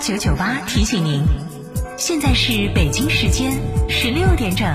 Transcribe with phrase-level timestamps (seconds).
[0.00, 1.22] 九九八提醒您，
[1.96, 3.52] 现在是北京时间
[3.88, 4.66] 十六点整。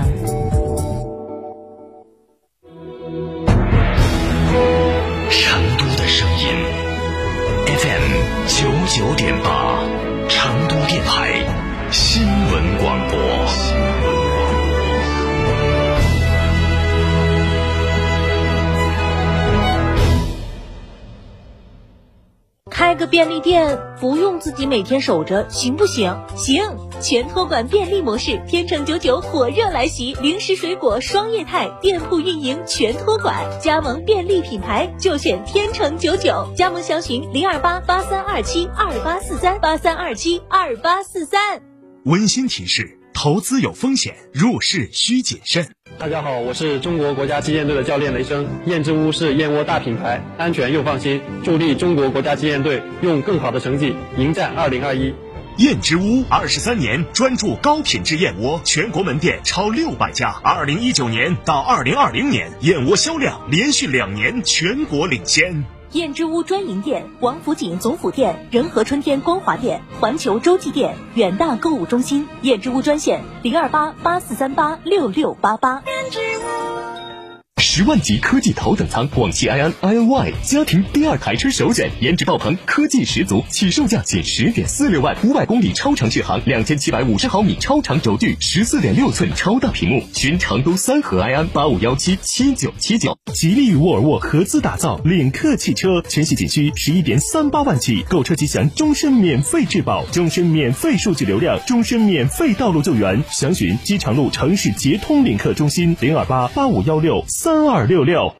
[5.30, 6.46] 成都的声音
[7.66, 8.02] ，FM
[8.48, 9.61] 九九点八，
[22.92, 26.14] 开个便利店不用自己每天守着，行不行？
[26.36, 26.62] 行！
[27.00, 41.62] 全托管便利模式，天成九九火热来袭，零食水果双业态，店铺运营全托管，加盟便利品牌就选天成九九，加盟详询零二八八三二七二八四三八三二七二八四三。
[42.04, 45.66] 温馨提示：投资有风险，入市需谨慎。
[45.98, 48.46] 大家好，我是中国国家击剑队的教练雷声。
[48.66, 55.14] 燕之屋是燕窝大品牌，安全又放心，助力中国国家击剑队用更好的成绩迎战二零二一。
[55.58, 60.30] 燕之屋二十三年专注高品质燕窝，全国门店超六百家。
[60.42, 65.64] 二零一九年到二零二零年，燕窝销量连续两年全国领先。
[65.92, 72.26] 燕之屋专营店：王府井总府店、仁和春天光华店、环球洲际店、远大购物中心。
[72.40, 75.82] 燕之屋专线：零二八八四三八六六八八。
[77.74, 90.02] 十万级科技头等舱广汽埃安 iNY 家庭第二台车首选，颜值爆棚，科技十足，起售价仅十点四六万，五百公里超长续航，两千七百五十毫米超长轴距，十四点六寸超大屏幕。
[90.12, 93.16] 寻成都三河埃安八五幺七七九七九。
[93.32, 103.24] 吉利与沃尔沃合资打造领克汽车，全系仅需十一点三八万起，购车即享终身免费质保，终身免费数据流量，终身免费道路救援。
[103.30, 108.34] 详询机场路城市捷通领克中心零二八八五幺六三二六六。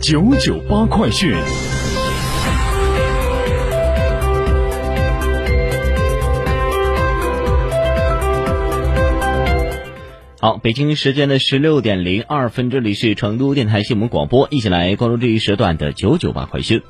[0.00, 1.34] 九九八快讯。
[10.40, 16.80] 好，北京时间的十六点零二分，这里是成都电台新闻广播，一起来关注这一时段的九九八快讯。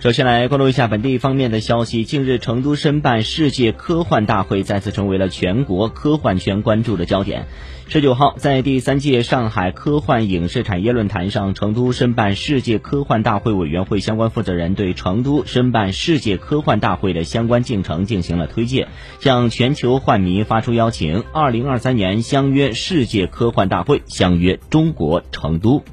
[0.00, 2.06] 首先来关注一下本地方面的消息。
[2.06, 7.48] 近日，成都申办世界科幻大会再次成为了全国科幻圈关注的焦点。
[7.86, 18.88] 十九号，在第三届上海科幻影视产业论坛上，成都申办世界科幻大会委员会相关负责人对成都申办世界科幻大会的相关进程进行了推介，
[19.20, 25.84] 向全球幻迷发出邀请：二零二三年相约世界科幻大会，相约中国成都。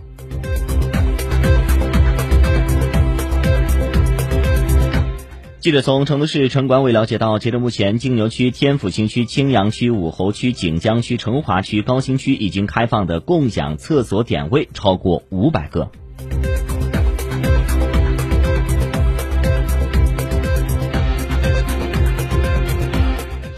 [5.60, 15.90] 记者从成都市城管委了解到，截至目前，金牛区、天府新区、青羊区、武侯区、锦江区、成华区、高新区已经开放的共享厕所点位超过五百个。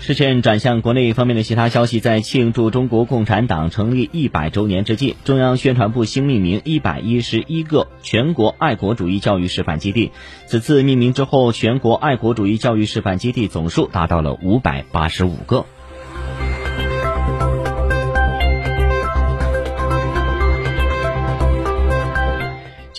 [0.09, 10.09] 视线转向国内方面的其他消息，在庆祝中国共产党成立一百周年之际，中央宣传部新命名一百一十一个全国爱国主义教育示范基地。
[10.47, 15.67] 此次命名之后，全国爱国主义教育示范基地总数达到了五百八十五个。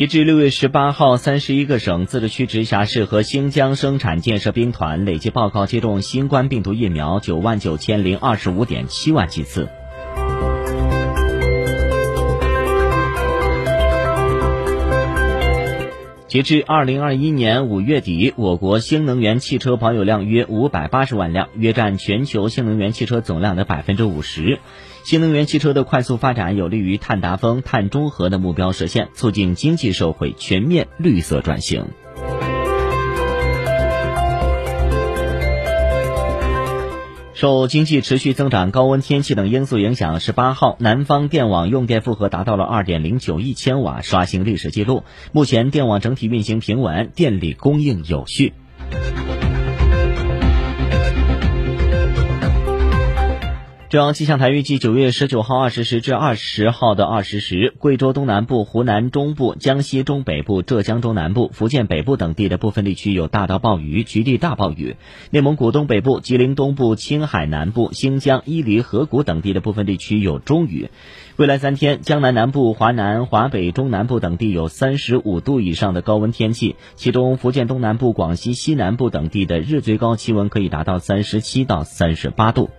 [0.01, 9.69] 截至六月十八号，三十一个省、自治区、直辖市和新疆生产建设兵团累计报告接种新冠病毒疫苗九万九千零二十五点七万剂次。
[16.29, 24.61] 截至二零二一年五月底，我国新能源汽车保有量约五百八十万辆，约占全球新能源汽车总量的百分之五十。
[25.03, 31.87] 新能源汽车的快速发展有利于碳达峰、碳中和的目标实现，促进经济社会全面绿色转型。
[37.33, 45.05] 受经济持续增长、高温天气等因素影响，十八号南方电网用电负荷达到了二点零九亿千瓦，刷新历史记录。
[45.33, 48.53] 目前电网整体运行平稳，电力供应有序。
[53.91, 64.95] 中央气象台预计，九月十九号二十时至二十号的二十时，贵州东南部、湖南中部、江西中北部、浙江中南部、福建北部等地的部分地区有大到暴雨，局地大暴雨；
[65.33, 70.89] 内蒙古东北部、吉林东部、青海南部、新疆、伊犁、河谷等地的部分地区有中雨。
[71.35, 82.71] 未来三天，江南南部、华南、华北、中南部等地有三十五度以上的高温天气，其中福建东南部、广西西南部等地的日最高气温可以达到三十七到三十八度。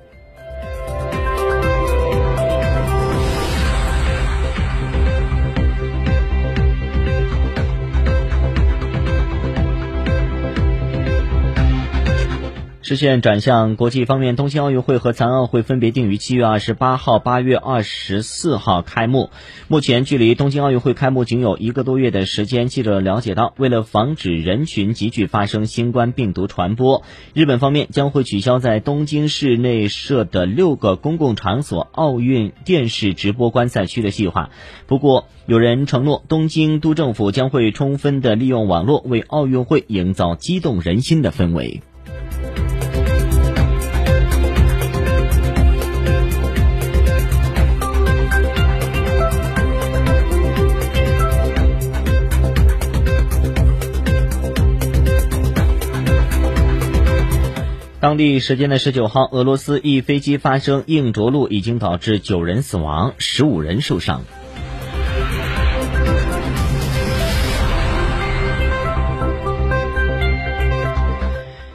[12.92, 19.30] 视线转向国际方面，东京奥运会和残奥会分别定于七月二十八号、八月二十四号开幕。
[19.70, 22.68] 目前距离东京奥运会开幕仅有一个多月的时间。
[22.68, 27.04] 记者了解到，为了防止人群集聚发生新冠病毒传播，
[27.34, 34.50] 日本方面将会取消在东京市内设的六个公共场所奥运电视直播观赛区的计划。
[34.86, 41.82] 不过，有人承诺，东京都政府将会充分的利用网络，为奥运会营造激动人心的氛围。
[58.12, 64.26] 当地时间的十九号，俄罗斯一飞机发生硬着陆，已经导致九人死亡，十五人受伤。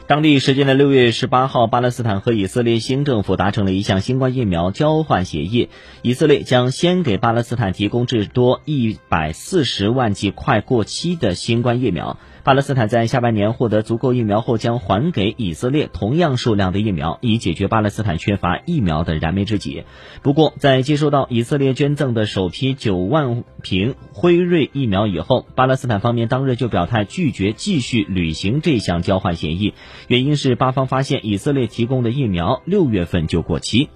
[0.05, 5.69] 当地时间的六月十八号，巴勒斯坦和以色列新政府达成了一项新冠疫苗交换协议，
[6.03, 12.19] 以色列将先给巴勒斯坦提供至多一百四十万剂快过期的新冠疫苗。
[12.47, 19.83] 巴勒斯坦在下半年获得足够疫苗后，将还给以色列同样数量的疫苗，以解决巴勒斯坦缺乏疫苗的燃眉之急。
[20.21, 29.73] 不过，在接收到以色列捐赠的首批九万瓶辉瑞疫苗以后，巴勒斯坦方面当日就表态拒绝继续履行这项交换协议，
[30.07, 33.89] 原因是巴方发现以色列提供的疫苗六月份就过期。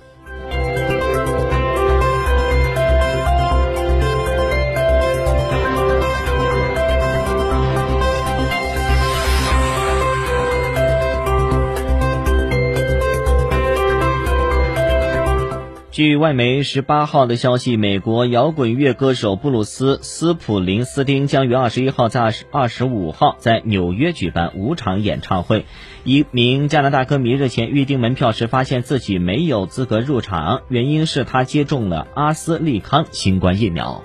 [16.04, 25.68] 据外媒十八号的消息，美国摇滚乐歌手布鲁斯·斯普林斯丁将于二十一号在二十二十五号在纽约举办五场演唱会。
[26.04, 34.04] 一名加拿大歌迷日前预订门票时发现自己没有资格入场，原因是他接种了阿斯利康新冠疫苗。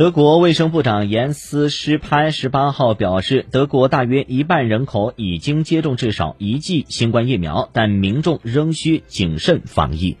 [0.00, 10.16] 德国卫生部长严斯施潘十八号表示，德国大约一半人口已经接种至少一剂新冠疫苗，但民众仍需谨慎防疫。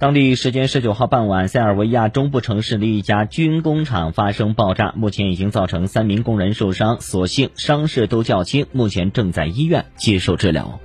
[0.00, 10.78] 当地时间十九号傍晚，塞尔维亚中部城市的一家军工厂发生爆炸，目前已经造成三名工人受伤，所幸伤势都较轻，目前正在医院接受治疗。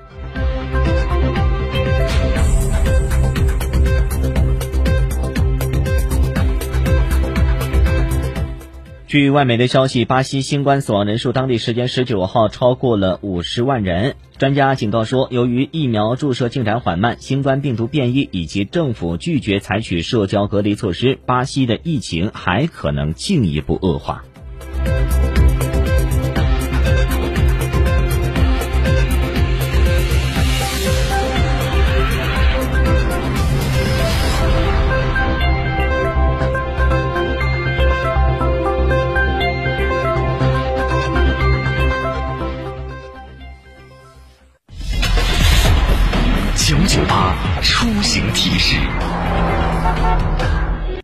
[9.14, 14.16] 据外媒的消息，巴西新冠死亡人数当地时间十九号超过了五十万人。
[14.40, 24.24] 专家警告说，由于疫苗注射进展缓慢、新冠病毒变异以及政府拒绝采取社交隔离措施，巴西的疫情还可能进一步恶化。